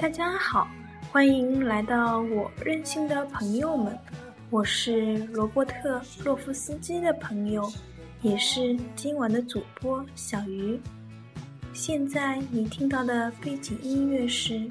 [0.00, 0.66] 大家好，
[1.12, 3.94] 欢迎来到我任性的朋友们，
[4.48, 7.70] 我是罗伯特·洛夫斯基的朋友，
[8.22, 10.80] 也是今晚的主播小鱼。
[11.74, 14.66] 现在你听到的背景音乐是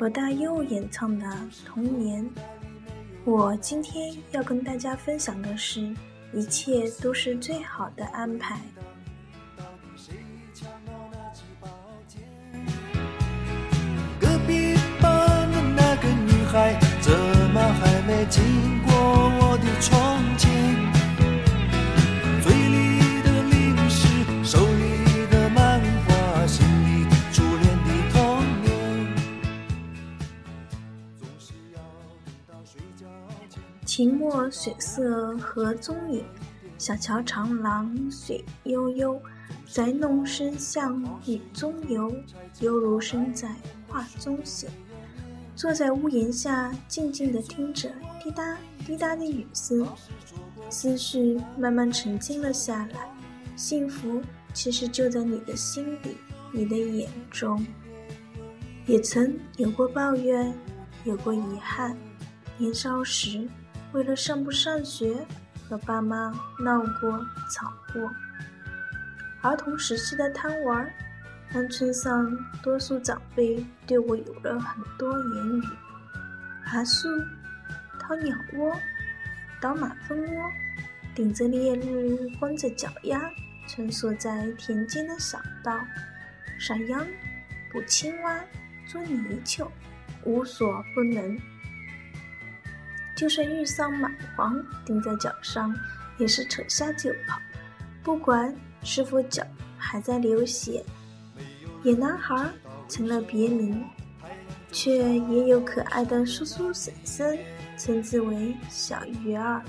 [0.00, 1.26] 罗大佑演唱的
[1.64, 2.24] 《童年》。
[3.24, 5.94] 我今天要跟大家分享的是，
[6.34, 8.60] 一切都是最好的安排。
[18.32, 18.42] 经
[18.84, 20.50] 过我的窗前？
[22.40, 24.08] 嘴里的零食，
[24.42, 29.14] 手里的漫画，心里初恋的童年。
[31.20, 31.78] 总是要
[32.24, 33.04] 等到睡觉
[33.50, 33.62] 前。
[33.84, 36.24] 秦墨水色河中影，
[36.78, 39.20] 小桥长廊水悠悠。
[39.70, 42.10] 在弄声巷雨中游，
[42.60, 43.54] 犹如身在
[43.88, 44.70] 画中行。
[45.54, 47.90] 坐在屋檐下，静静地听着
[48.22, 49.86] 滴答滴答的雨声，
[50.70, 53.08] 思绪慢慢沉静了下来。
[53.54, 54.20] 幸福
[54.54, 56.16] 其实就在你的心里，
[56.50, 57.64] 你的眼中。
[58.86, 60.52] 也曾有过抱怨，
[61.04, 61.96] 有过遗憾。
[62.56, 63.46] 年少时，
[63.92, 65.14] 为了上不上学，
[65.68, 67.12] 和爸妈闹过、
[67.50, 68.10] 吵过。
[69.42, 70.92] 儿童时期的贪玩，
[71.52, 75.64] 让村上多数长辈对我有了很多言语：
[76.64, 77.08] 爬树、
[77.98, 78.74] 掏鸟窝、
[79.60, 80.50] 倒马蜂窝，
[81.14, 83.20] 顶着烈日，光着脚丫，
[83.68, 85.78] 穿梭在田间的小道，
[86.58, 87.06] 撒秧、
[87.70, 88.40] 捕青蛙、
[88.86, 89.70] 捉泥鳅，
[90.24, 91.38] 无所不能。
[93.14, 95.74] 就算遇上蚂蟥钉在脚上，
[96.18, 97.40] 也是扯下就跑，
[98.02, 98.54] 不管。
[98.84, 99.46] 是否脚
[99.78, 100.84] 还在流血？
[101.82, 102.48] 野男孩
[102.88, 103.84] 成了别名，
[104.70, 107.38] 却也有可爱的叔叔婶婶
[107.76, 109.60] 称之为小鱼儿。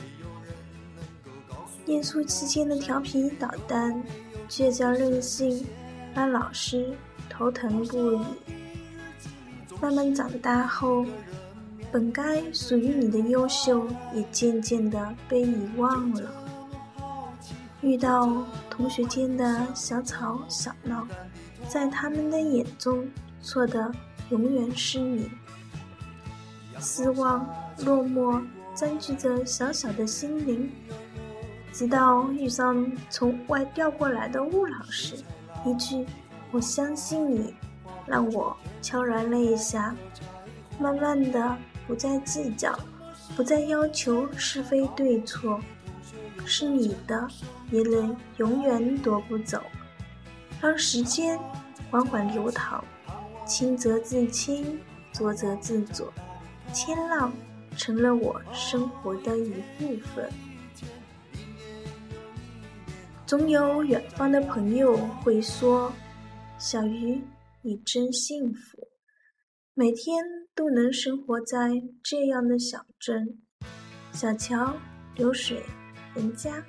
[1.86, 4.02] 念书期间的调皮捣蛋、
[4.48, 5.66] 倔强任性，
[6.14, 6.94] 让老师
[7.30, 8.22] 头疼不已。
[9.82, 11.06] 慢慢长大后，
[11.92, 16.32] 本该属于你的优秀，也渐渐的被遗忘了。
[17.82, 21.06] 遇到同学间的小吵小闹，
[21.68, 23.08] 在他们的眼中，
[23.42, 23.92] 错的
[24.30, 25.30] 永远是你。
[26.80, 27.48] 失望、
[27.86, 28.42] 落寞
[28.76, 30.72] 占据着小小的心灵，
[31.72, 35.16] 直到遇上从外调过来的吴老师，
[35.66, 36.06] 一句
[36.52, 37.54] “我相信你”，
[38.06, 39.96] 让我悄然泪下。
[40.80, 41.58] 慢慢的，
[41.88, 42.78] 不再计较，
[43.36, 45.60] 不再要求是非对错。
[46.46, 47.28] 是你的，
[47.72, 49.62] 也能永远夺不走。
[50.64, 51.38] 让时间
[51.92, 52.82] 缓缓流淌，
[53.46, 54.80] 清则自清，
[55.12, 56.10] 浊则自浊。
[56.72, 57.34] 千浪
[57.76, 60.32] 成了我生活的一部分。
[63.26, 65.92] 总有远方的朋友会说
[66.58, 67.22] ：“小鱼，
[67.62, 68.88] 你真幸福，
[69.74, 70.24] 每天
[70.56, 73.38] 都能生活在这样的小镇，
[74.14, 74.74] 小桥
[75.18, 75.62] 流水。”
[76.16, 76.64] 人家，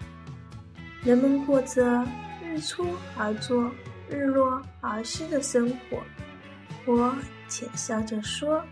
[1.05, 2.05] 人们过着
[2.55, 3.69] 日出而作、
[4.09, 6.01] 日落而息的生活。
[6.87, 7.13] 我
[7.49, 8.65] 浅笑着说：“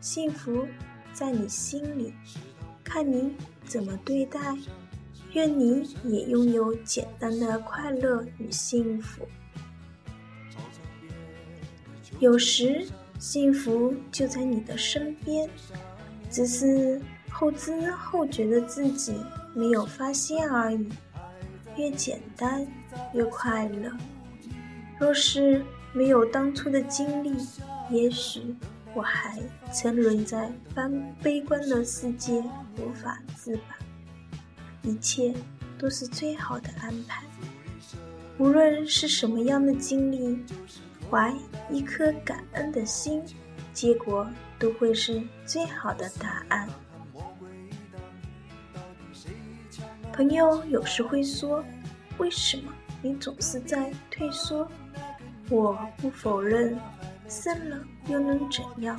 [0.00, 0.68] 幸福
[1.12, 2.14] 在你心里，
[2.84, 4.38] 看你怎么对待。
[5.32, 9.26] 愿你也拥有简单的快乐与幸福。
[12.20, 12.86] 有时，
[13.18, 15.50] 幸福就在你的身边，
[16.30, 19.16] 只是后知后觉的自己。”
[19.54, 20.88] 没有发现而已，
[21.76, 22.66] 越简单
[23.12, 23.90] 越快乐。
[24.98, 27.34] 若是没有当初的经历，
[27.90, 28.54] 也许
[28.94, 29.38] 我还
[29.72, 30.82] 沉沦在悲
[31.22, 32.42] 悲观的世界，
[32.78, 33.62] 无法自拔。
[34.82, 35.34] 一切
[35.78, 37.24] 都是最好的安排，
[38.38, 40.38] 无论是什么样的经历，
[41.10, 41.32] 怀
[41.70, 43.22] 一颗感恩的心，
[43.72, 44.26] 结果
[44.58, 46.68] 都会是最好的答案。
[50.12, 51.64] 朋友有时会说
[52.18, 54.66] ：“为什么你总是在退缩？”
[55.50, 56.78] 我不否认，
[57.28, 58.98] 生了又能怎样？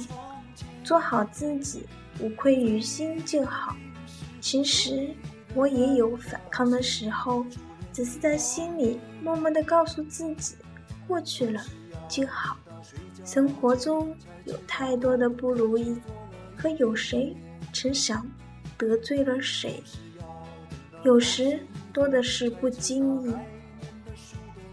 [0.84, 1.88] 做好自己，
[2.20, 3.76] 无愧于心就好。
[4.40, 5.10] 其实
[5.56, 7.44] 我也有反抗的时候，
[7.92, 10.56] 只是在心里默默的告诉自己：
[11.08, 11.62] 过去了
[12.08, 12.58] 就好。
[13.26, 14.14] 生活中
[14.44, 15.98] 有太多的不如意，
[16.58, 17.36] 可有谁
[17.72, 18.30] 曾想
[18.78, 19.82] 得罪了谁？
[21.04, 23.34] 有时多的是不经意。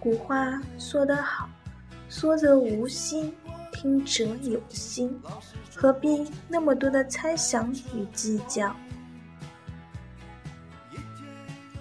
[0.01, 1.47] 古话说得好，
[2.09, 3.35] 说者无心，
[3.71, 5.21] 听者有心，
[5.77, 8.75] 何必那么多的猜想与计较？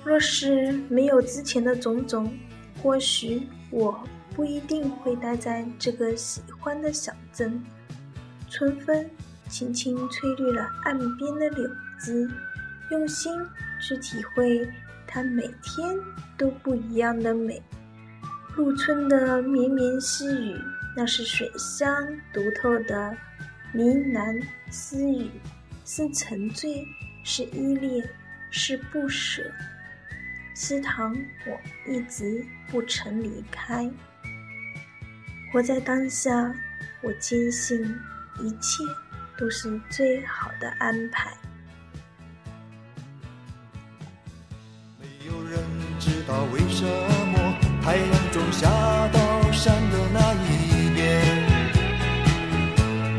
[0.03, 2.37] 若是没有之前的种种，
[2.83, 3.97] 或许我
[4.35, 7.63] 不一定会待在这个喜欢的小镇。
[8.49, 9.09] 春风
[9.47, 12.29] 轻轻吹绿了岸边的柳枝，
[12.91, 13.31] 用心
[13.81, 14.69] 去体会
[15.07, 15.97] 它每天
[16.37, 17.61] 都不一样的美。
[18.59, 20.53] 入春的绵绵细雨，
[20.93, 21.95] 那是水乡
[22.33, 23.15] 独特的
[23.71, 25.31] 呢喃私语，
[25.85, 26.85] 是沉醉，
[27.23, 28.05] 是依恋，
[28.51, 29.41] 是不舍。
[30.53, 31.15] 西塘，
[31.47, 31.57] 我
[31.89, 33.89] 一直不曾离开。
[35.53, 36.53] 活在当下，
[37.01, 37.81] 我坚信
[38.41, 38.83] 一切
[39.37, 41.31] 都是最好的安排。
[44.99, 45.61] 没有人
[45.97, 47.18] 知道为什么
[47.81, 48.69] 太阳总下
[49.07, 51.25] 到山的那一边，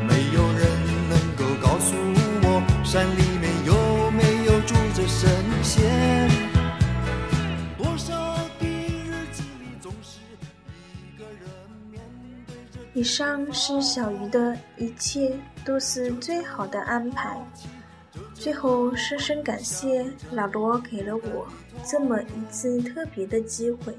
[0.06, 0.60] 没有人
[1.08, 1.96] 能够告诉
[2.42, 5.28] 我山里面有没有住着神
[5.62, 6.28] 仙。
[7.76, 8.14] 多少
[8.60, 10.20] 的日子里总是
[10.94, 11.50] 一个人
[11.90, 12.00] 面
[12.46, 12.78] 对着。
[12.94, 17.36] 以上是小鱼的一切都是最好的安排。
[18.34, 21.48] 最后，深深感谢老罗给了我
[21.84, 23.98] 这么一次特别的机会。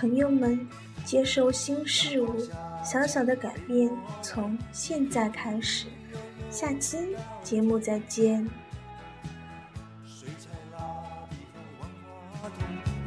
[0.00, 0.66] 朋友们，
[1.04, 2.34] 接受新事物，
[2.82, 3.90] 小小的改变
[4.22, 5.88] 从现在开始。
[6.50, 6.96] 下期
[7.42, 8.48] 节目再见。
[10.06, 10.78] 水彩蜡
[11.28, 11.90] 笔和万
[12.32, 12.56] 花筒，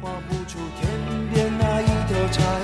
[0.00, 0.88] 画不出天
[1.32, 2.63] 边那一条彩